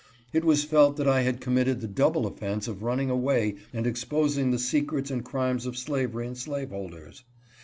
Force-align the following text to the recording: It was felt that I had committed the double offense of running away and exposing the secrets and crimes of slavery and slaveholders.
It 0.33 0.43
was 0.43 0.63
felt 0.63 0.97
that 0.97 1.07
I 1.07 1.21
had 1.21 1.39
committed 1.41 1.79
the 1.79 1.87
double 1.87 2.25
offense 2.25 2.67
of 2.67 2.81
running 2.81 3.11
away 3.11 3.57
and 3.71 3.85
exposing 3.85 4.49
the 4.49 4.57
secrets 4.57 5.11
and 5.11 5.23
crimes 5.23 5.67
of 5.67 5.77
slavery 5.77 6.25
and 6.25 6.35
slaveholders. 6.35 7.23